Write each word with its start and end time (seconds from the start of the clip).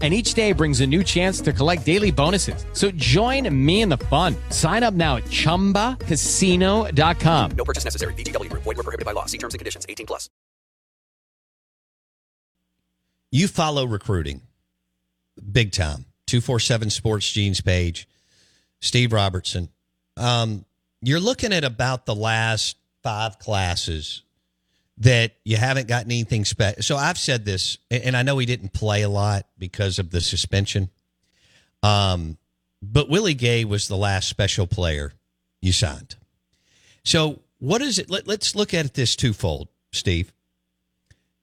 and 0.00 0.14
each 0.14 0.32
day 0.32 0.52
brings 0.52 0.80
a 0.80 0.86
new 0.86 1.04
chance 1.04 1.42
to 1.42 1.52
collect 1.52 1.84
daily 1.84 2.10
bonuses. 2.10 2.64
So 2.72 2.90
join 2.92 3.54
me 3.54 3.82
in 3.82 3.90
the 3.90 3.98
fun. 3.98 4.34
Sign 4.48 4.82
up 4.82 4.94
now 4.94 5.16
at 5.16 5.24
ChumbaCasino.com. 5.24 7.50
No 7.50 7.64
purchase 7.66 7.84
necessary. 7.84 8.14
VGW. 8.14 8.48
Void 8.54 8.64
were 8.64 8.74
prohibited 8.76 9.04
by 9.04 9.12
law. 9.12 9.26
See 9.26 9.36
terms 9.36 9.52
and 9.52 9.58
conditions. 9.58 9.84
18 9.86 10.06
plus. 10.06 10.30
You 13.30 13.46
follow 13.46 13.86
recruiting 13.86 14.42
big 15.40 15.72
time. 15.72 16.06
247 16.26 16.90
Sports 16.90 17.30
Genes 17.30 17.60
page. 17.60 18.08
Steve 18.80 19.12
Robertson. 19.12 19.68
Um, 20.16 20.64
you're 21.02 21.20
looking 21.20 21.52
at 21.52 21.64
about 21.64 22.06
the 22.06 22.14
last 22.14 22.76
five 23.02 23.38
classes 23.38 24.22
that 25.00 25.32
you 25.44 25.56
haven't 25.56 25.88
gotten 25.88 26.12
anything 26.12 26.44
special. 26.44 26.82
So 26.82 26.96
I've 26.96 27.18
said 27.18 27.44
this, 27.46 27.78
and 27.90 28.16
I 28.16 28.22
know 28.22 28.36
he 28.38 28.46
didn't 28.46 28.74
play 28.74 29.02
a 29.02 29.08
lot 29.08 29.46
because 29.58 29.98
of 29.98 30.10
the 30.10 30.20
suspension. 30.20 30.90
Um, 31.82 32.36
but 32.82 33.08
Willie 33.08 33.34
Gay 33.34 33.64
was 33.64 33.88
the 33.88 33.96
last 33.96 34.28
special 34.28 34.66
player 34.66 35.14
you 35.62 35.72
signed. 35.72 36.16
So 37.02 37.40
what 37.58 37.80
is 37.80 37.98
it? 37.98 38.10
Let, 38.10 38.28
us 38.28 38.54
look 38.54 38.74
at 38.74 38.84
it 38.84 38.94
this 38.94 39.16
twofold, 39.16 39.68
Steve. 39.92 40.32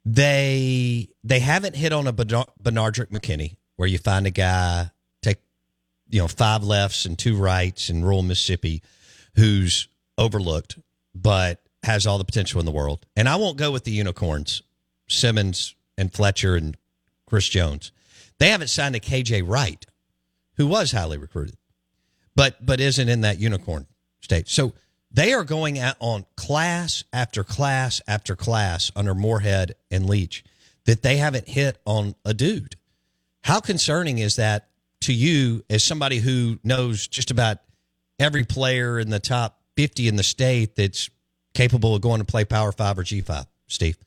They 0.05 1.09
they 1.23 1.39
haven't 1.39 1.75
hit 1.75 1.92
on 1.92 2.08
a 2.08 2.14
Benardrick 2.14 3.09
McKinney 3.09 3.58
where 3.75 3.89
you 3.89 3.97
find 3.97 4.25
a 4.25 4.31
guy 4.31 4.92
take 5.21 5.39
you 6.10 6.20
know 6.20 6.30
five 6.30 6.64
lefts 6.64 7.05
and 7.05 7.20
two 7.20 7.36
rights 7.36 7.89
in 7.89 8.05
rural 8.05 8.23
Mississippi 8.23 8.81
who's 9.36 9.89
overlooked, 10.17 10.80
but 11.14 11.61
has 11.83 12.05
all 12.05 12.17
the 12.17 12.26
potential 12.26 12.60
in 12.60 12.65
the 12.65 12.71
world. 12.71 13.05
And 13.15 13.30
I 13.30 13.36
won't 13.36 13.58
go 13.58 13.71
with 13.71 13.83
the 13.83 13.92
unicorns, 13.92 14.61
Simmons 15.08 15.76
and 15.98 16.14
Fletcher 16.14 16.55
and 16.55 16.77
Chris 17.26 17.48
Jones. 17.48 17.92
They 18.39 18.49
haven't 18.49 18.70
signed 18.70 18.95
a 18.95 18.99
KJ 18.99 19.43
Wright, 19.45 19.86
who 20.55 20.67
was 20.67 20.92
highly 20.92 21.17
recruited, 21.17 21.55
but 22.36 22.66
but 22.66 22.80
isn't 22.80 23.10
in 23.10 23.21
that 23.21 23.39
unicorn 23.39 23.87
state. 24.21 24.48
So 24.48 24.73
they 25.11 25.33
are 25.33 25.43
going 25.43 25.80
out 25.80 25.95
on 25.99 26.26
class 26.36 27.04
after 27.14 27.43
class 27.43 28.02
after 28.08 28.36
class 28.36 28.92
under 28.95 29.16
Moorhead 29.16 29.76
and 29.89 30.10
Leach 30.10 30.43
that 30.86 31.02
they 31.02 31.17
haven't 31.17 31.48
hit 31.48 31.77
on 31.86 32.16
a 32.26 32.33
dude. 32.33 32.76
How 33.43 33.60
concerning 33.60 34.20
is 34.20 34.36
that 34.36 34.70
to 35.02 35.14
you 35.14 35.64
as 35.70 35.83
somebody 35.83 36.20
who 36.20 36.60
knows 36.64 37.08
just 37.08 37.32
about 37.32 37.60
every 38.20 38.43
player 38.43 38.99
in 38.99 39.10
the 39.10 39.20
top 39.20 39.61
50 39.76 40.08
in 40.08 40.16
the 40.16 40.23
state 40.23 40.76
that's 40.76 41.10
capable 41.57 41.95
of 41.95 42.01
going 42.01 42.19
to 42.19 42.25
play 42.25 42.45
Power 42.45 42.71
Five 42.71 42.97
or 42.99 43.03
G 43.03 43.21
Five, 43.21 43.45
Steve? 43.67 43.97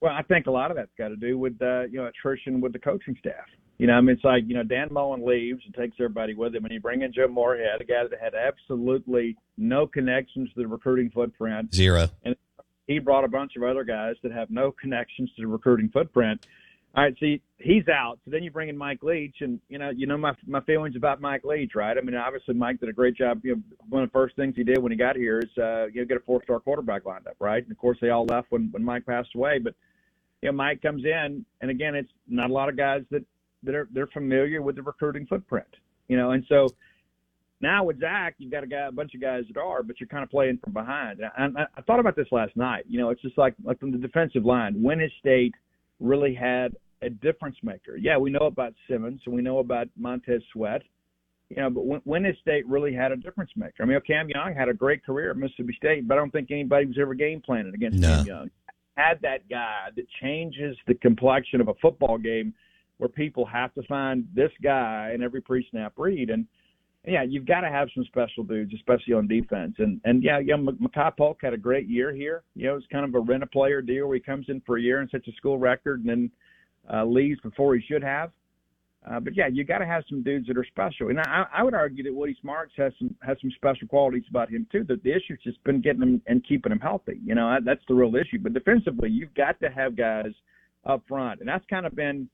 Well, 0.00 0.12
I 0.12 0.22
think 0.22 0.46
a 0.46 0.50
lot 0.50 0.70
of 0.70 0.76
that's 0.76 0.90
got 0.98 1.08
to 1.08 1.16
do 1.16 1.38
with 1.38 1.60
uh, 1.60 1.82
you 1.82 1.98
know 1.98 2.06
attrition 2.06 2.60
with 2.60 2.72
the 2.72 2.78
coaching 2.78 3.16
staff. 3.20 3.46
You 3.78 3.86
know, 3.86 3.94
I 3.94 4.00
mean, 4.00 4.16
it's 4.16 4.24
like 4.24 4.44
you 4.46 4.54
know 4.54 4.62
Dan 4.62 4.88
Mullen 4.90 5.24
leaves 5.24 5.62
and 5.64 5.74
takes 5.74 5.96
everybody 6.00 6.34
with 6.34 6.54
him, 6.54 6.64
and 6.64 6.72
you 6.72 6.80
bring 6.80 7.02
in 7.02 7.12
Joe 7.12 7.28
Moorhead, 7.28 7.80
a 7.80 7.84
guy 7.84 8.02
that 8.08 8.20
had 8.20 8.34
absolutely 8.34 9.36
no 9.56 9.86
connections 9.86 10.48
to 10.54 10.62
the 10.62 10.66
recruiting 10.66 11.10
footprint, 11.10 11.74
zero, 11.74 12.08
and 12.24 12.34
he 12.86 12.98
brought 12.98 13.24
a 13.24 13.28
bunch 13.28 13.52
of 13.56 13.62
other 13.62 13.84
guys 13.84 14.16
that 14.22 14.32
have 14.32 14.50
no 14.50 14.72
connections 14.72 15.30
to 15.36 15.42
the 15.42 15.48
recruiting 15.48 15.88
footprint. 15.88 16.46
All 16.94 17.02
right, 17.02 17.14
see, 17.18 17.40
he's 17.56 17.88
out. 17.88 18.18
So 18.24 18.30
then 18.30 18.42
you 18.42 18.50
bring 18.50 18.68
in 18.68 18.76
Mike 18.76 19.02
Leach, 19.02 19.36
and 19.40 19.58
you 19.70 19.78
know, 19.78 19.88
you 19.88 20.06
know 20.06 20.18
my 20.18 20.34
my 20.46 20.60
feelings 20.60 20.94
about 20.94 21.22
Mike 21.22 21.42
Leach, 21.42 21.72
right? 21.74 21.96
I 21.96 22.02
mean, 22.02 22.14
obviously 22.14 22.54
Mike 22.54 22.80
did 22.80 22.90
a 22.90 22.92
great 22.92 23.16
job. 23.16 23.40
You 23.42 23.56
know, 23.56 23.62
one 23.88 24.02
of 24.02 24.10
the 24.10 24.12
first 24.12 24.36
things 24.36 24.54
he 24.56 24.62
did 24.62 24.78
when 24.78 24.92
he 24.92 24.98
got 24.98 25.16
here 25.16 25.38
is 25.38 25.48
uh, 25.56 25.86
you 25.86 26.02
know 26.02 26.04
get 26.06 26.18
a 26.18 26.20
four 26.20 26.42
star 26.44 26.60
quarterback 26.60 27.06
lined 27.06 27.26
up, 27.26 27.36
right? 27.40 27.62
And 27.62 27.72
of 27.72 27.78
course 27.78 27.96
they 28.02 28.10
all 28.10 28.26
left 28.26 28.48
when 28.50 28.68
when 28.72 28.84
Mike 28.84 29.06
passed 29.06 29.30
away, 29.34 29.58
but 29.58 29.74
you 30.42 30.50
know 30.50 30.52
Mike 30.52 30.82
comes 30.82 31.04
in, 31.04 31.46
and 31.62 31.70
again, 31.70 31.94
it's 31.94 32.12
not 32.28 32.50
a 32.50 32.52
lot 32.52 32.68
of 32.68 32.76
guys 32.76 33.02
that 33.10 33.24
that 33.62 33.74
are 33.74 33.88
they're 33.92 34.08
familiar 34.08 34.60
with 34.60 34.76
the 34.76 34.82
recruiting 34.82 35.26
footprint, 35.26 35.68
you 36.08 36.16
know, 36.16 36.32
and 36.32 36.44
so. 36.48 36.68
Now 37.60 37.84
with 37.84 38.00
Zach, 38.00 38.34
you've 38.38 38.50
got 38.50 38.64
a 38.64 38.66
guy, 38.66 38.88
a 38.88 38.90
bunch 38.90 39.14
of 39.14 39.20
guys 39.20 39.44
that 39.46 39.56
are, 39.56 39.84
but 39.84 40.00
you're 40.00 40.08
kind 40.08 40.24
of 40.24 40.30
playing 40.30 40.58
from 40.64 40.72
behind. 40.72 41.20
And 41.38 41.56
I, 41.56 41.62
I 41.76 41.82
thought 41.82 42.00
about 42.00 42.16
this 42.16 42.26
last 42.32 42.56
night. 42.56 42.86
You 42.88 42.98
know, 42.98 43.10
it's 43.10 43.22
just 43.22 43.38
like 43.38 43.54
like 43.62 43.78
from 43.78 43.92
the 43.92 43.98
defensive 43.98 44.44
line. 44.44 44.82
When 44.82 44.98
state 45.20 45.54
really 46.00 46.34
had 46.34 46.74
a 47.02 47.10
difference 47.10 47.56
maker. 47.62 47.96
Yeah, 47.96 48.16
we 48.16 48.30
know 48.30 48.46
about 48.46 48.74
Simmons 48.88 49.20
and 49.26 49.34
we 49.34 49.42
know 49.42 49.58
about 49.58 49.88
Montez 49.96 50.42
Sweat. 50.52 50.82
You 51.50 51.56
know, 51.56 51.70
but 51.70 51.84
when, 51.84 52.00
when 52.04 52.36
state 52.40 52.66
really 52.66 52.94
had 52.94 53.12
a 53.12 53.16
difference 53.16 53.50
maker. 53.56 53.82
I 53.82 53.84
mean, 53.84 54.00
Cam 54.06 54.28
Young 54.30 54.54
had 54.56 54.70
a 54.70 54.74
great 54.74 55.04
career 55.04 55.32
at 55.32 55.36
Mississippi 55.36 55.74
State, 55.76 56.08
but 56.08 56.14
I 56.14 56.16
don't 56.18 56.30
think 56.30 56.50
anybody 56.50 56.86
was 56.86 56.96
ever 56.98 57.12
game 57.12 57.42
planning 57.44 57.74
against 57.74 57.98
no. 57.98 58.08
Cam 58.08 58.26
Young. 58.26 58.50
Had 58.96 59.20
that 59.22 59.48
guy 59.50 59.88
that 59.94 60.06
changes 60.22 60.76
the 60.86 60.94
complexion 60.94 61.60
of 61.60 61.68
a 61.68 61.74
football 61.82 62.16
game 62.16 62.54
where 62.96 63.08
people 63.08 63.44
have 63.44 63.74
to 63.74 63.82
find 63.82 64.26
this 64.34 64.50
guy 64.62 65.12
in 65.14 65.22
every 65.22 65.40
pre-snap 65.40 65.92
read 65.96 66.30
and 66.30 66.46
yeah, 67.04 67.24
you've 67.28 67.46
got 67.46 67.62
to 67.62 67.68
have 67.68 67.88
some 67.94 68.04
special 68.04 68.44
dudes, 68.44 68.72
especially 68.74 69.14
on 69.14 69.26
defense. 69.26 69.74
And 69.78 70.00
and 70.04 70.22
yeah, 70.22 70.38
yeah, 70.38 70.54
Makai 70.54 71.16
Polk 71.16 71.38
had 71.42 71.52
a 71.52 71.58
great 71.58 71.88
year 71.88 72.14
here. 72.14 72.44
You 72.54 72.68
know, 72.68 72.76
it's 72.76 72.86
kind 72.92 73.04
of 73.04 73.14
a 73.14 73.18
rent 73.18 73.42
a 73.42 73.46
player 73.46 73.82
deal 73.82 74.06
where 74.06 74.14
he 74.16 74.22
comes 74.22 74.46
in 74.48 74.60
for 74.64 74.78
a 74.78 74.80
year 74.80 75.00
and 75.00 75.10
sets 75.10 75.26
a 75.26 75.32
school 75.32 75.58
record, 75.58 76.00
and 76.00 76.08
then 76.08 76.30
uh, 76.92 77.04
leaves 77.04 77.40
before 77.40 77.74
he 77.74 77.82
should 77.82 78.02
have. 78.02 78.30
Uh, 79.10 79.18
but 79.18 79.36
yeah, 79.36 79.48
you 79.48 79.64
got 79.64 79.78
to 79.78 79.86
have 79.86 80.04
some 80.08 80.22
dudes 80.22 80.46
that 80.46 80.56
are 80.56 80.64
special, 80.64 81.08
and 81.08 81.18
I, 81.18 81.44
I 81.52 81.64
would 81.64 81.74
argue 81.74 82.04
that 82.04 82.14
Woody 82.14 82.36
Marks 82.44 82.72
has 82.76 82.92
some 83.00 83.12
has 83.20 83.36
some 83.40 83.50
special 83.56 83.88
qualities 83.88 84.22
about 84.30 84.48
him 84.48 84.64
too. 84.70 84.84
That 84.84 85.02
the 85.02 85.10
issue's 85.10 85.40
just 85.42 85.62
been 85.64 85.80
getting 85.80 86.02
him 86.02 86.22
and 86.26 86.46
keeping 86.46 86.70
him 86.70 86.78
healthy. 86.78 87.18
You 87.24 87.34
know, 87.34 87.58
that's 87.64 87.80
the 87.88 87.94
real 87.94 88.14
issue. 88.14 88.38
But 88.38 88.54
defensively, 88.54 89.10
you've 89.10 89.34
got 89.34 89.58
to 89.58 89.70
have 89.70 89.96
guys 89.96 90.32
up 90.86 91.02
front, 91.08 91.40
and 91.40 91.48
that's 91.48 91.64
kind 91.68 91.84
of 91.84 91.96
been, 91.96 92.28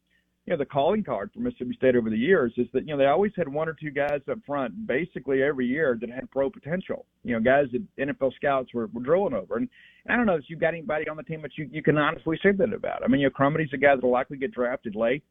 you 0.48 0.54
know, 0.54 0.58
the 0.58 0.64
calling 0.64 1.04
card 1.04 1.30
for 1.34 1.40
Mississippi 1.40 1.74
State 1.76 1.94
over 1.94 2.08
the 2.08 2.16
years 2.16 2.54
is 2.56 2.66
that 2.72 2.88
you 2.88 2.94
know 2.94 2.96
they 2.96 3.04
always 3.04 3.32
had 3.36 3.46
one 3.46 3.68
or 3.68 3.74
two 3.74 3.90
guys 3.90 4.22
up 4.30 4.38
front 4.46 4.86
basically 4.86 5.42
every 5.42 5.66
year 5.66 5.98
that 6.00 6.08
had 6.08 6.30
pro 6.30 6.48
potential. 6.48 7.04
You 7.22 7.34
know, 7.34 7.40
guys 7.40 7.66
that 7.72 7.82
NFL 7.98 8.34
scouts 8.34 8.72
were, 8.72 8.86
were 8.86 9.02
drilling 9.02 9.34
over, 9.34 9.58
and 9.58 9.68
I 10.08 10.16
don't 10.16 10.24
know 10.24 10.36
if 10.36 10.44
you've 10.48 10.58
got 10.58 10.68
anybody 10.68 11.06
on 11.06 11.18
the 11.18 11.22
team 11.22 11.42
that 11.42 11.50
you, 11.58 11.68
you 11.70 11.82
can 11.82 11.98
honestly 11.98 12.38
say 12.42 12.52
that 12.52 12.72
about. 12.72 13.04
I 13.04 13.08
mean, 13.08 13.20
you 13.20 13.26
know, 13.26 13.30
Crumedy's 13.30 13.74
a 13.74 13.76
guy 13.76 13.94
that'll 13.94 14.10
likely 14.10 14.38
get 14.38 14.52
drafted 14.52 14.96
late, 14.96 15.22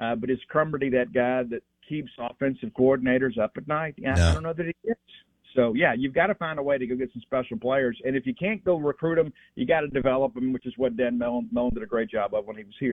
uh, 0.00 0.14
but 0.14 0.30
is 0.30 0.38
Crumedy 0.50 0.90
that 0.92 1.12
guy 1.12 1.42
that 1.50 1.62
keeps 1.86 2.10
offensive 2.18 2.70
coordinators 2.70 3.38
up 3.38 3.52
at 3.58 3.68
night? 3.68 3.96
Yeah, 3.98 4.14
no. 4.14 4.28
I 4.30 4.32
don't 4.32 4.42
know 4.42 4.54
that 4.54 4.64
he 4.64 4.88
is. 4.88 4.96
So 5.54 5.74
yeah, 5.74 5.92
you've 5.92 6.14
got 6.14 6.28
to 6.28 6.34
find 6.34 6.58
a 6.58 6.62
way 6.62 6.78
to 6.78 6.86
go 6.86 6.96
get 6.96 7.12
some 7.12 7.20
special 7.20 7.58
players, 7.58 8.00
and 8.06 8.16
if 8.16 8.24
you 8.24 8.34
can't 8.34 8.64
go 8.64 8.78
recruit 8.78 9.16
them, 9.16 9.34
you 9.54 9.66
got 9.66 9.80
to 9.80 9.88
develop 9.88 10.32
them, 10.32 10.54
which 10.54 10.64
is 10.64 10.72
what 10.78 10.96
Dan 10.96 11.18
Mullen, 11.18 11.46
Mullen 11.52 11.74
did 11.74 11.82
a 11.82 11.86
great 11.86 12.08
job 12.08 12.32
of 12.32 12.46
when 12.46 12.56
he 12.56 12.64
was 12.64 12.74
here. 12.80 12.92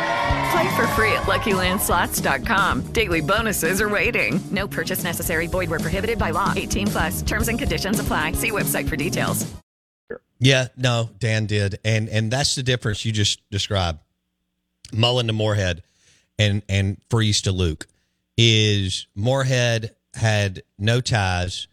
Play 0.51 0.75
for 0.75 0.87
free 0.87 1.13
at 1.13 1.23
LuckyLandSlots.com. 1.23 2.91
Daily 2.93 3.21
bonuses 3.21 3.81
are 3.81 3.89
waiting. 3.89 4.39
No 4.51 4.67
purchase 4.67 5.03
necessary. 5.03 5.47
Void 5.47 5.69
where 5.69 5.79
prohibited 5.79 6.17
by 6.19 6.31
law. 6.31 6.51
18 6.55 6.87
plus. 6.87 7.21
Terms 7.21 7.47
and 7.47 7.57
conditions 7.57 7.99
apply. 7.99 8.33
See 8.33 8.51
website 8.51 8.89
for 8.89 8.95
details. 8.95 9.51
Yeah, 10.43 10.69
no, 10.75 11.11
Dan 11.19 11.45
did, 11.45 11.77
and 11.85 12.09
and 12.09 12.31
that's 12.31 12.55
the 12.55 12.63
difference 12.63 13.05
you 13.05 13.11
just 13.11 13.47
described. 13.51 13.99
Mullen 14.91 15.27
to 15.27 15.33
Moorhead, 15.33 15.83
and 16.39 16.63
and 16.67 16.97
Freeze 17.11 17.43
to 17.43 17.51
Luke 17.51 17.85
is 18.37 19.05
Moorhead 19.15 19.95
had 20.15 20.63
no 20.79 20.99
ties 20.99 21.67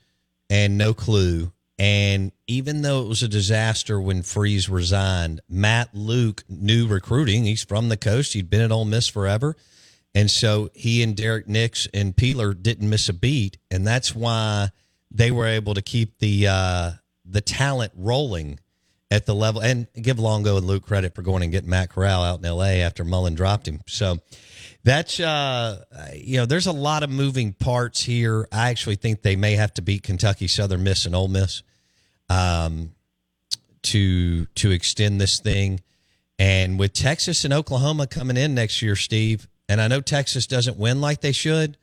and 0.50 0.76
no 0.76 0.92
clue, 0.92 1.50
and 1.78 2.32
even 2.48 2.82
though 2.82 3.02
it 3.02 3.08
was 3.08 3.22
a 3.22 3.28
disaster 3.28 4.00
when 4.00 4.22
Freeze 4.22 4.69
resigned, 4.69 5.40
Matt 5.48 5.94
Luke 5.94 6.42
knew 6.48 6.88
recruiting. 6.88 7.44
He's 7.44 7.62
from 7.62 7.88
the 7.88 7.96
coast. 7.96 8.32
He'd 8.32 8.50
been 8.50 8.62
at 8.62 8.72
Ole 8.72 8.84
Miss 8.84 9.06
forever. 9.06 9.56
And 10.14 10.30
so 10.30 10.70
he 10.75 11.02
and 11.02 11.16
Derrick 11.16 11.46
Nix 11.46 11.86
and 11.94 12.16
Peeler 12.16 12.52
didn't 12.54 12.90
miss 12.90 13.08
a 13.08 13.12
beat. 13.12 13.58
And 13.70 13.86
that's 13.86 14.14
why 14.14 14.70
they 15.12 15.30
were 15.30 15.46
able 15.46 15.75
to 15.75 15.82
keep 15.82 16.19
the 16.19 16.48
uh, 16.48 16.90
the 17.25 17.40
talent 17.40 17.92
rolling 17.94 18.58
at 19.10 19.26
the 19.26 19.34
level 19.34 19.60
and 19.60 19.87
give 20.00 20.19
Longo 20.19 20.56
and 20.56 20.66
Luke 20.66 20.84
credit 20.84 21.14
for 21.14 21.22
going 21.22 21.43
and 21.43 21.50
getting 21.50 21.70
Matt 21.70 21.90
Corral 21.90 22.22
out 22.22 22.44
in 22.44 22.50
LA 22.50 22.82
after 22.84 23.05
Mullen 23.05 23.34
dropped 23.34 23.66
him. 23.66 23.81
So 23.87 24.19
that's 24.84 25.19
uh 25.19 25.84
you 26.14 26.38
know, 26.38 26.46
there's 26.46 26.66
a 26.66 26.72
lot 26.72 27.02
of 27.02 27.10
moving 27.10 27.52
parts 27.52 28.02
here. 28.02 28.46
I 28.52 28.70
actually 28.70 28.96
think 28.96 29.22
they 29.22 29.37
may 29.37 29.55
have 29.55 29.72
to 29.75 29.82
beat 29.82 30.02
Kentucky, 30.02 30.46
Southern 30.46 30.82
Miss, 30.82 31.06
and 31.06 31.14
Ole 31.14 31.28
Miss 31.28 31.62
um 32.28 32.93
to 33.82 34.46
to 34.46 34.70
extend 34.70 35.20
this 35.20 35.40
thing. 35.40 35.81
And 36.38 36.78
with 36.78 36.93
Texas 36.93 37.44
and 37.44 37.52
Oklahoma 37.52 38.06
coming 38.06 38.37
in 38.37 38.54
next 38.54 38.81
year, 38.82 38.94
Steve, 38.94 39.49
and 39.69 39.81
I 39.81 39.88
know 39.88 40.00
Texas 40.00 40.46
doesn't 40.46 40.76
win 40.76 41.00
like 41.00 41.20
they 41.20 41.32
should, 41.32 41.76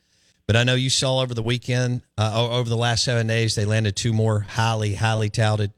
but 0.47 0.55
I 0.55 0.63
know 0.63 0.75
you 0.75 0.89
saw 0.89 1.19
over 1.19 1.33
the 1.33 1.43
weekend, 1.43 2.03
uh, 2.17 2.47
over 2.49 2.69
the 2.69 2.77
last 2.77 3.03
seven 3.03 3.27
days, 3.27 3.55
they 3.55 3.65
landed 3.65 3.97
two 3.97 4.13
more 4.13 4.41
highly, 4.41 4.95
highly 4.95 5.29
touted 5.29 5.73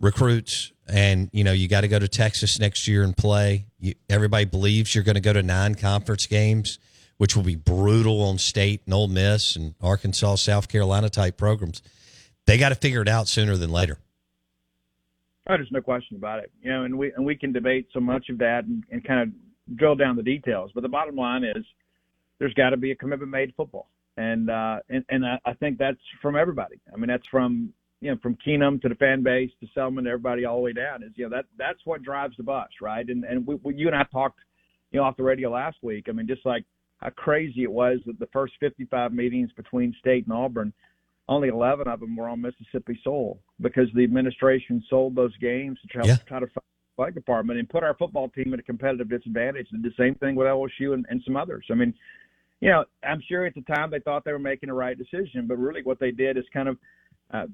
recruits. 0.00 0.72
And, 0.86 1.28
you 1.32 1.44
know, 1.44 1.52
you 1.52 1.68
got 1.68 1.82
to 1.82 1.88
go 1.88 1.98
to 1.98 2.08
Texas 2.08 2.58
next 2.58 2.88
year 2.88 3.02
and 3.02 3.16
play. 3.16 3.66
You, 3.78 3.94
everybody 4.08 4.44
believes 4.44 4.94
you're 4.94 5.04
going 5.04 5.16
to 5.16 5.20
go 5.20 5.32
to 5.32 5.42
nine 5.42 5.74
conference 5.74 6.26
games, 6.26 6.78
which 7.18 7.36
will 7.36 7.42
be 7.42 7.56
brutal 7.56 8.22
on 8.22 8.38
state 8.38 8.82
and 8.86 8.94
Ole 8.94 9.08
Miss 9.08 9.54
and 9.56 9.74
Arkansas, 9.80 10.36
South 10.36 10.68
Carolina 10.68 11.10
type 11.10 11.36
programs. 11.36 11.82
They 12.46 12.56
got 12.56 12.70
to 12.70 12.74
figure 12.74 13.02
it 13.02 13.08
out 13.08 13.28
sooner 13.28 13.56
than 13.56 13.70
later. 13.70 13.98
Oh, 15.48 15.56
there's 15.56 15.72
no 15.72 15.80
question 15.80 16.16
about 16.16 16.40
it. 16.40 16.50
You 16.62 16.70
know, 16.70 16.84
and 16.84 16.98
we 16.98 17.12
and 17.12 17.24
we 17.24 17.34
can 17.34 17.52
debate 17.52 17.88
so 17.92 18.00
much 18.00 18.28
of 18.28 18.38
that 18.38 18.64
and, 18.64 18.84
and 18.90 19.02
kind 19.02 19.20
of 19.20 19.76
drill 19.76 19.94
down 19.94 20.16
the 20.16 20.22
details. 20.22 20.70
But 20.74 20.82
the 20.82 20.88
bottom 20.88 21.16
line 21.16 21.44
is, 21.44 21.64
there's 22.38 22.54
got 22.54 22.70
to 22.70 22.76
be 22.76 22.90
a 22.90 22.94
commitment 22.94 23.30
made 23.30 23.46
to 23.46 23.52
football, 23.54 23.88
and 24.16 24.50
uh, 24.50 24.80
and 24.90 25.04
and 25.08 25.26
I, 25.26 25.38
I 25.46 25.54
think 25.54 25.78
that's 25.78 26.00
from 26.20 26.36
everybody. 26.36 26.80
I 26.92 26.96
mean, 26.96 27.08
that's 27.08 27.26
from 27.28 27.72
you 28.00 28.10
know 28.10 28.18
from 28.22 28.36
Keenum 28.46 28.80
to 28.82 28.88
the 28.88 28.94
fan 28.94 29.22
base 29.22 29.50
to 29.60 29.66
Selmon 29.76 30.04
to 30.04 30.10
everybody 30.10 30.44
all 30.44 30.56
the 30.56 30.62
way 30.62 30.72
down. 30.72 31.02
Is 31.02 31.12
you 31.16 31.28
know 31.28 31.36
that 31.36 31.46
that's 31.56 31.80
what 31.84 32.02
drives 32.02 32.36
the 32.36 32.42
bus, 32.42 32.68
right? 32.80 33.06
And 33.08 33.24
and 33.24 33.46
we, 33.46 33.56
we, 33.62 33.74
you 33.74 33.86
and 33.86 33.96
I 33.96 34.04
talked, 34.12 34.38
you 34.92 35.00
know, 35.00 35.04
off 35.04 35.16
the 35.16 35.22
radio 35.22 35.50
last 35.50 35.78
week. 35.82 36.06
I 36.08 36.12
mean, 36.12 36.26
just 36.26 36.44
like 36.46 36.64
how 36.98 37.10
crazy 37.10 37.62
it 37.62 37.70
was 37.70 37.98
that 38.06 38.18
the 38.18 38.28
first 38.32 38.54
55 38.60 39.12
meetings 39.12 39.50
between 39.56 39.94
State 40.00 40.26
and 40.26 40.32
Auburn 40.32 40.72
only 41.28 41.48
11 41.48 41.86
of 41.88 42.00
them 42.00 42.16
were 42.16 42.28
on 42.28 42.40
Mississippi 42.40 42.98
soil 43.04 43.38
because 43.60 43.88
the 43.94 44.02
administration 44.02 44.82
sold 44.88 45.14
those 45.14 45.36
games 45.36 45.78
to 45.82 45.88
try, 45.88 46.06
Yeah. 46.06 46.16
try 46.26 46.40
to 46.40 46.46
find 46.46 46.54
the 46.64 46.96
flag 46.96 47.14
department 47.14 47.58
and 47.58 47.68
put 47.68 47.84
our 47.84 47.94
football 47.94 48.30
team 48.30 48.54
at 48.54 48.60
a 48.60 48.62
competitive 48.62 49.10
disadvantage. 49.10 49.68
Did 49.68 49.82
the 49.82 49.92
same 49.98 50.14
thing 50.16 50.34
with 50.34 50.46
LSU 50.46 50.94
and, 50.94 51.04
and 51.10 51.22
some 51.24 51.36
others. 51.36 51.66
I 51.70 51.74
mean, 51.74 51.92
you 52.60 52.70
know, 52.70 52.84
I'm 53.04 53.22
sure 53.28 53.44
at 53.44 53.54
the 53.54 53.60
time 53.62 53.90
they 53.90 54.00
thought 54.00 54.24
they 54.24 54.32
were 54.32 54.38
making 54.38 54.68
the 54.68 54.74
right 54.74 54.96
decision, 54.96 55.46
but 55.46 55.58
really 55.58 55.82
what 55.82 56.00
they 56.00 56.10
did 56.10 56.36
is 56.36 56.44
kind 56.52 56.68
of 56.68 56.78
uh, 57.32 57.46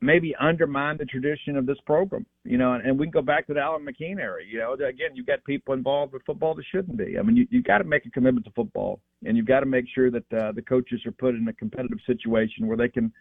maybe 0.00 0.34
undermine 0.40 0.96
the 0.96 1.04
tradition 1.04 1.56
of 1.56 1.66
this 1.66 1.78
program. 1.86 2.24
You 2.44 2.58
know, 2.58 2.74
and, 2.74 2.86
and 2.86 2.98
we 2.98 3.06
can 3.06 3.12
go 3.12 3.22
back 3.22 3.46
to 3.46 3.54
the 3.54 3.60
Alan 3.60 3.84
McKean 3.84 4.18
era. 4.18 4.40
You 4.46 4.58
know, 4.58 4.72
again, 4.74 5.10
you've 5.14 5.26
got 5.26 5.44
people 5.44 5.74
involved 5.74 6.12
with 6.12 6.22
football 6.24 6.54
that 6.54 6.64
shouldn't 6.70 6.96
be. 6.96 7.18
I 7.18 7.22
mean, 7.22 7.36
you 7.36 7.46
you 7.50 7.62
got 7.62 7.78
to 7.78 7.84
make 7.84 8.06
a 8.06 8.10
commitment 8.10 8.46
to 8.46 8.52
football, 8.52 9.00
and 9.24 9.36
you've 9.36 9.46
got 9.46 9.60
to 9.60 9.66
make 9.66 9.86
sure 9.94 10.10
that 10.10 10.32
uh, 10.32 10.52
the 10.52 10.62
coaches 10.62 11.00
are 11.06 11.12
put 11.12 11.34
in 11.34 11.46
a 11.48 11.52
competitive 11.52 11.98
situation 12.06 12.66
where 12.66 12.76
they 12.76 12.88
can 12.88 13.12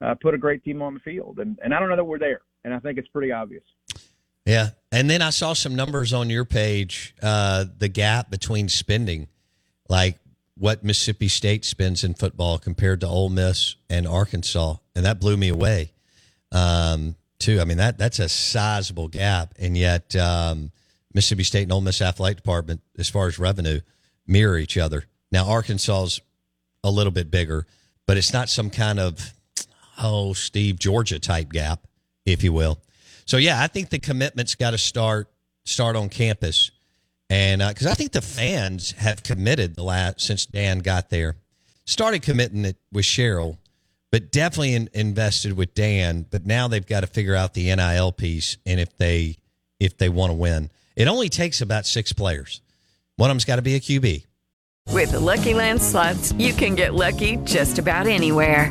uh, 0.00 0.14
put 0.20 0.34
a 0.34 0.38
great 0.38 0.64
team 0.64 0.82
on 0.82 0.94
the 0.94 1.00
field. 1.00 1.38
And 1.38 1.58
and 1.64 1.74
I 1.74 1.80
don't 1.80 1.88
know 1.88 1.96
that 1.96 2.04
we're 2.04 2.18
there, 2.18 2.42
and 2.64 2.74
I 2.74 2.78
think 2.78 2.98
it's 2.98 3.08
pretty 3.08 3.32
obvious. 3.32 3.64
Yeah. 4.44 4.70
And 4.90 5.08
then 5.08 5.22
I 5.22 5.30
saw 5.30 5.52
some 5.52 5.76
numbers 5.76 6.12
on 6.12 6.28
your 6.28 6.44
page, 6.44 7.14
uh, 7.22 7.64
the 7.78 7.88
gap 7.88 8.30
between 8.30 8.68
spending, 8.68 9.28
like 9.88 10.18
what 10.56 10.84
Mississippi 10.84 11.28
State 11.28 11.64
spends 11.64 12.04
in 12.04 12.14
football 12.14 12.58
compared 12.58 13.00
to 13.00 13.06
Ole 13.06 13.30
Miss 13.30 13.76
and 13.88 14.06
Arkansas. 14.06 14.76
And 14.94 15.04
that 15.04 15.20
blew 15.20 15.36
me 15.36 15.48
away, 15.48 15.92
um, 16.50 17.16
too. 17.38 17.60
I 17.60 17.64
mean, 17.64 17.78
that 17.78 17.98
that's 17.98 18.18
a 18.18 18.28
sizable 18.28 19.08
gap. 19.08 19.54
And 19.58 19.76
yet, 19.76 20.14
um, 20.16 20.70
Mississippi 21.14 21.44
State 21.44 21.64
and 21.64 21.72
Ole 21.72 21.80
Miss 21.80 22.00
athletic 22.02 22.36
department, 22.36 22.80
as 22.98 23.08
far 23.08 23.26
as 23.26 23.38
revenue, 23.38 23.80
mirror 24.26 24.58
each 24.58 24.78
other. 24.78 25.04
Now, 25.30 25.48
Arkansas's 25.48 26.20
a 26.84 26.90
little 26.90 27.12
bit 27.12 27.30
bigger, 27.30 27.66
but 28.06 28.16
it's 28.16 28.32
not 28.32 28.48
some 28.48 28.70
kind 28.70 28.98
of, 28.98 29.32
oh, 30.02 30.32
Steve, 30.32 30.78
Georgia 30.78 31.18
type 31.18 31.52
gap, 31.52 31.86
if 32.26 32.42
you 32.42 32.52
will. 32.52 32.78
So 33.24 33.36
yeah, 33.36 33.62
I 33.62 33.66
think 33.66 33.90
the 33.90 33.98
commitment's 33.98 34.54
got 34.54 34.72
to 34.72 34.78
start 34.78 35.28
start 35.64 35.94
on 35.94 36.08
campus, 36.08 36.71
and 37.32 37.62
uh, 37.62 37.70
because 37.70 37.86
I 37.86 37.94
think 37.94 38.12
the 38.12 38.20
fans 38.20 38.90
have 38.92 39.22
committed 39.22 39.74
the 39.74 39.82
last 39.82 40.20
since 40.20 40.44
Dan 40.44 40.80
got 40.80 41.08
there, 41.08 41.36
started 41.86 42.20
committing 42.20 42.66
it 42.66 42.76
with 42.92 43.06
Sherrill, 43.06 43.58
but 44.10 44.30
definitely 44.30 44.74
in, 44.74 44.90
invested 44.92 45.54
with 45.54 45.72
Dan. 45.72 46.26
But 46.30 46.44
now 46.44 46.68
they've 46.68 46.86
got 46.86 47.00
to 47.00 47.06
figure 47.06 47.34
out 47.34 47.54
the 47.54 47.74
NIL 47.74 48.12
piece, 48.12 48.58
and 48.66 48.78
if 48.78 48.94
they 48.98 49.36
if 49.80 49.96
they 49.96 50.10
want 50.10 50.28
to 50.28 50.34
win, 50.34 50.70
it 50.94 51.08
only 51.08 51.30
takes 51.30 51.62
about 51.62 51.86
six 51.86 52.12
players. 52.12 52.60
One 53.16 53.30
of 53.30 53.34
them's 53.34 53.46
got 53.46 53.56
to 53.56 53.62
be 53.62 53.76
a 53.76 53.80
QB. 53.80 54.26
With 54.90 55.12
the 55.12 55.20
Lucky 55.20 55.54
Land 55.54 55.80
slots, 55.80 56.32
you 56.32 56.52
can 56.52 56.74
get 56.74 56.92
lucky 56.92 57.36
just 57.44 57.78
about 57.78 58.06
anywhere. 58.06 58.70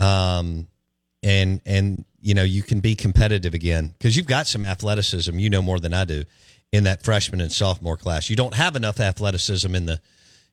Um, 0.00 0.68
and 1.22 1.60
and 1.66 2.04
you 2.20 2.34
know 2.34 2.42
you 2.42 2.62
can 2.62 2.80
be 2.80 2.94
competitive 2.94 3.54
again 3.54 3.94
because 3.98 4.16
you've 4.16 4.26
got 4.26 4.46
some 4.46 4.64
athleticism. 4.64 5.38
You 5.38 5.50
know 5.50 5.62
more 5.62 5.78
than 5.78 5.92
I 5.92 6.04
do 6.04 6.24
in 6.72 6.84
that 6.84 7.02
freshman 7.02 7.40
and 7.40 7.52
sophomore 7.52 7.96
class. 7.96 8.30
You 8.30 8.36
don't 8.36 8.54
have 8.54 8.76
enough 8.76 9.00
athleticism 9.00 9.74
in 9.74 9.86
the 9.86 10.00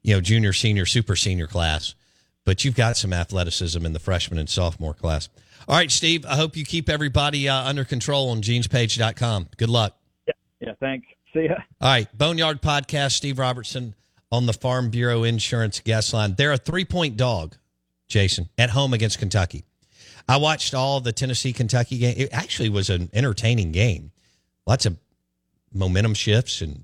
you 0.03 0.13
know 0.13 0.21
junior, 0.21 0.53
senior, 0.53 0.85
super 0.85 1.15
senior 1.15 1.47
class, 1.47 1.95
but 2.45 2.65
you've 2.65 2.75
got 2.75 2.97
some 2.97 3.13
athleticism 3.13 3.85
in 3.85 3.93
the 3.93 3.99
freshman 3.99 4.39
and 4.39 4.49
sophomore 4.49 4.93
class. 4.93 5.29
All 5.67 5.75
right, 5.75 5.91
Steve. 5.91 6.25
I 6.25 6.35
hope 6.35 6.55
you 6.55 6.65
keep 6.65 6.89
everybody 6.89 7.49
uh, 7.49 7.63
under 7.63 7.83
control 7.83 8.29
on 8.29 8.41
genespage.com. 8.41 9.49
Good 9.57 9.69
luck. 9.69 9.97
Yeah, 10.27 10.33
yeah. 10.61 10.73
Thanks. 10.79 11.07
See 11.33 11.43
ya. 11.43 11.55
All 11.81 11.89
right, 11.89 12.17
Boneyard 12.17 12.61
Podcast. 12.61 13.13
Steve 13.13 13.39
Robertson 13.39 13.95
on 14.31 14.45
the 14.45 14.53
Farm 14.53 14.89
Bureau 14.89 15.23
Insurance 15.23 15.79
guest 15.79 16.13
line. 16.13 16.35
They're 16.37 16.53
a 16.53 16.57
three 16.57 16.85
point 16.85 17.17
dog, 17.17 17.55
Jason, 18.07 18.49
at 18.57 18.69
home 18.69 18.93
against 18.93 19.19
Kentucky. 19.19 19.65
I 20.27 20.37
watched 20.37 20.73
all 20.73 20.99
the 20.99 21.11
Tennessee 21.13 21.53
Kentucky 21.53 21.97
game. 21.99 22.15
It 22.17 22.29
actually 22.33 22.69
was 22.69 22.89
an 22.89 23.09
entertaining 23.13 23.71
game. 23.71 24.11
Lots 24.65 24.85
of 24.85 24.97
momentum 25.73 26.13
shifts 26.13 26.61
and 26.61 26.83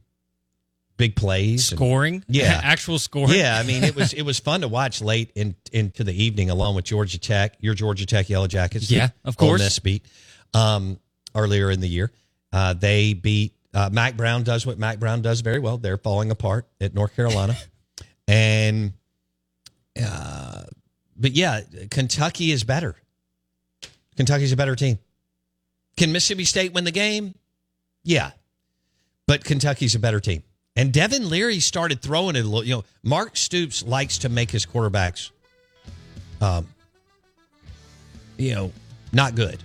big 0.95 1.15
plays, 1.15 1.71
and- 1.71 1.77
Scoring? 1.77 2.23
yeah, 2.29 2.61
Actual 2.63 2.99
scoring? 2.99 3.35
Yeah, 3.37 3.57
I 3.57 3.63
mean 3.63 3.83
it 3.83 3.95
was 3.95 4.13
it 4.13 4.21
was 4.21 4.39
fun 4.39 4.61
to 4.61 4.67
watch 4.67 5.01
late 5.01 5.31
in, 5.35 5.55
into 5.71 6.03
the 6.03 6.13
evening 6.23 6.49
along 6.49 6.75
with 6.75 6.85
Georgia 6.85 7.17
Tech, 7.19 7.55
your 7.59 7.73
Georgia 7.73 8.05
Tech 8.05 8.29
Yellow 8.29 8.47
Jackets. 8.47 8.89
Yeah, 8.89 9.09
of 9.25 9.35
Ole 9.39 9.49
course. 9.49 9.61
Miss 9.61 9.79
beat 9.79 10.05
um, 10.53 10.99
earlier 11.35 11.69
in 11.71 11.79
the 11.81 11.89
year. 11.89 12.11
Uh, 12.53 12.73
they 12.73 13.13
beat 13.13 13.53
uh, 13.73 13.89
Mack 13.91 14.15
Brown. 14.15 14.43
Does 14.43 14.65
what 14.65 14.77
Mack 14.77 14.99
Brown 14.99 15.21
does 15.21 15.41
very 15.41 15.59
well. 15.59 15.77
They're 15.77 15.97
falling 15.97 16.31
apart 16.31 16.67
at 16.79 16.93
North 16.93 17.15
Carolina, 17.15 17.57
and 18.27 18.93
uh, 20.01 20.63
but 21.23 21.31
yeah, 21.31 21.61
Kentucky 21.89 22.51
is 22.51 22.65
better. 22.65 22.97
Kentucky's 24.17 24.51
a 24.51 24.57
better 24.57 24.75
team. 24.75 24.99
Can 25.95 26.11
Mississippi 26.11 26.43
State 26.43 26.73
win 26.73 26.83
the 26.83 26.91
game? 26.91 27.33
Yeah, 28.03 28.31
but 29.25 29.45
Kentucky's 29.45 29.95
a 29.95 29.99
better 29.99 30.19
team. 30.19 30.43
And 30.75 30.91
Devin 30.91 31.29
Leary 31.29 31.61
started 31.61 32.01
throwing 32.01 32.35
it 32.35 32.41
a 32.41 32.43
little. 32.43 32.65
You 32.65 32.75
know, 32.75 32.83
Mark 33.03 33.37
Stoops 33.37 33.83
likes 33.85 34.17
to 34.19 34.29
make 34.29 34.51
his 34.51 34.65
quarterbacks, 34.65 35.31
um, 36.41 36.67
you 38.37 38.53
know, 38.53 38.73
not 39.13 39.33
good. 39.33 39.63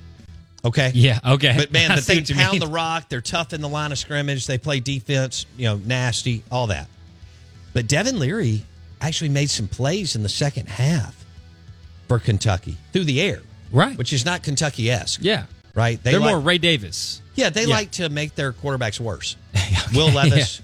Okay. 0.64 0.92
Yeah, 0.94 1.18
okay. 1.26 1.54
But 1.56 1.72
man, 1.72 1.88
but 1.94 2.04
they 2.04 2.22
pound 2.22 2.52
mean. 2.52 2.60
the 2.60 2.68
rock. 2.68 3.08
They're 3.08 3.20
tough 3.20 3.52
in 3.52 3.62
the 3.62 3.68
line 3.68 3.90
of 3.90 3.98
scrimmage. 3.98 4.46
They 4.46 4.58
play 4.58 4.78
defense. 4.78 5.44
You 5.56 5.64
know, 5.64 5.76
nasty, 5.78 6.44
all 6.52 6.68
that. 6.68 6.86
But 7.72 7.88
Devin 7.88 8.20
Leary 8.20 8.62
actually 9.00 9.30
made 9.30 9.50
some 9.50 9.66
plays 9.66 10.14
in 10.14 10.22
the 10.22 10.28
second 10.28 10.68
half 10.68 11.17
for 12.08 12.18
Kentucky 12.18 12.76
through 12.92 13.04
the 13.04 13.20
air, 13.20 13.40
right? 13.70 13.96
Which 13.96 14.12
is 14.12 14.24
not 14.24 14.42
Kentucky 14.42 14.90
esque. 14.90 15.20
Yeah. 15.22 15.44
Right. 15.74 16.02
They 16.02 16.14
are 16.14 16.18
like- 16.20 16.30
more 16.30 16.40
Ray 16.40 16.58
Davis. 16.58 17.22
yeah, 17.36 17.50
they 17.50 17.62
Yeah. 17.66 17.74
like 17.74 17.90
to 17.92 18.08
make 18.08 18.34
their 18.34 18.52
quarterbacks 18.52 18.98
worse. 18.98 19.36
Will 19.94 20.10
Levis, 20.10 20.60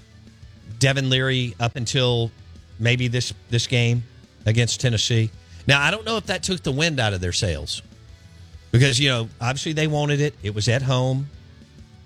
Devin 0.79 1.09
Leary, 1.09 1.55
up 1.59 1.75
until 1.77 2.31
maybe 2.79 3.07
this 3.07 3.33
this 3.49 3.67
game 3.67 4.03
against 4.45 4.81
Tennessee. 4.81 5.31
Now 5.67 5.81
I 5.81 5.89
don't 5.91 6.05
know 6.05 6.17
if 6.17 6.25
that 6.27 6.43
took 6.43 6.61
the 6.63 6.71
wind 6.71 6.99
out 6.99 7.13
of 7.13 7.21
their 7.21 7.31
sails 7.31 7.81
because 8.71 8.99
you 8.99 9.09
know 9.09 9.29
obviously 9.39 9.73
they 9.73 9.87
wanted 9.87 10.19
it. 10.21 10.35
It 10.43 10.53
was 10.53 10.67
at 10.67 10.81
home, 10.81 11.29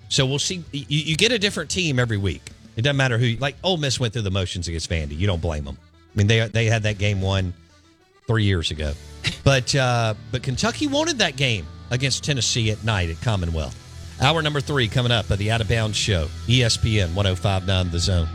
so 0.08 0.24
we'll 0.26 0.38
see. 0.38 0.62
You, 0.72 0.84
you 0.88 1.16
get 1.16 1.32
a 1.32 1.38
different 1.38 1.70
team 1.70 1.98
every 1.98 2.16
week. 2.16 2.42
It 2.76 2.82
doesn't 2.82 2.96
matter 2.96 3.18
who. 3.18 3.36
Like 3.36 3.56
Ole 3.64 3.76
Miss 3.76 3.98
went 3.98 4.12
through 4.12 4.22
the 4.22 4.30
motions 4.30 4.68
against 4.68 4.88
Vandy. 4.88 5.18
You 5.18 5.26
don't 5.26 5.42
blame 5.42 5.64
them. 5.64 5.76
I 6.14 6.18
mean 6.18 6.26
they 6.28 6.46
they 6.48 6.66
had 6.66 6.84
that 6.84 6.98
game 6.98 7.20
won 7.20 7.52
three 8.26 8.44
years 8.44 8.70
ago, 8.70 8.92
but 9.44 9.74
uh, 9.74 10.14
but 10.30 10.42
Kentucky 10.42 10.86
wanted 10.86 11.18
that 11.18 11.36
game 11.36 11.66
against 11.90 12.24
Tennessee 12.24 12.70
at 12.70 12.82
night 12.84 13.10
at 13.10 13.20
Commonwealth. 13.20 13.76
Hour 14.20 14.42
number 14.42 14.60
three 14.60 14.86
coming 14.86 15.12
up 15.12 15.30
at 15.30 15.38
the 15.38 15.50
Out 15.50 15.60
of 15.60 15.68
Bounds 15.68 15.96
Show, 15.96 16.26
ESPN 16.46 17.14
1059 17.14 17.90
The 17.90 17.98
Zone. 17.98 18.28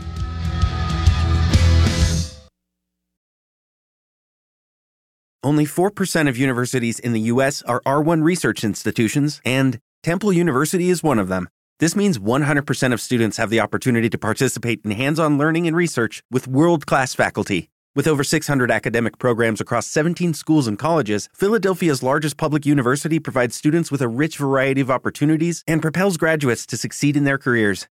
Only 5.44 5.64
4% 5.64 6.28
of 6.28 6.36
universities 6.36 6.98
in 6.98 7.12
the 7.12 7.20
U.S. 7.20 7.62
are 7.62 7.80
R1 7.86 8.24
research 8.24 8.64
institutions, 8.64 9.40
and 9.44 9.78
Temple 10.02 10.32
University 10.32 10.90
is 10.90 11.04
one 11.04 11.20
of 11.20 11.28
them. 11.28 11.48
This 11.78 11.94
means 11.94 12.18
100% 12.18 12.92
of 12.92 13.00
students 13.00 13.36
have 13.36 13.48
the 13.48 13.60
opportunity 13.60 14.08
to 14.08 14.18
participate 14.18 14.80
in 14.84 14.90
hands 14.90 15.20
on 15.20 15.38
learning 15.38 15.68
and 15.68 15.76
research 15.76 16.24
with 16.32 16.48
world 16.48 16.86
class 16.86 17.14
faculty. 17.14 17.68
With 17.96 18.06
over 18.06 18.22
600 18.22 18.70
academic 18.70 19.18
programs 19.18 19.58
across 19.58 19.86
17 19.86 20.34
schools 20.34 20.66
and 20.66 20.78
colleges, 20.78 21.30
Philadelphia's 21.32 22.02
largest 22.02 22.36
public 22.36 22.66
university 22.66 23.18
provides 23.18 23.56
students 23.56 23.90
with 23.90 24.02
a 24.02 24.08
rich 24.08 24.36
variety 24.36 24.82
of 24.82 24.90
opportunities 24.90 25.64
and 25.66 25.80
propels 25.80 26.18
graduates 26.18 26.66
to 26.66 26.76
succeed 26.76 27.16
in 27.16 27.24
their 27.24 27.38
careers. 27.38 27.88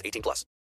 18 0.03 0.21
plus. 0.21 0.45